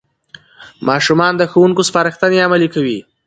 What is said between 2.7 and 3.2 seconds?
کوي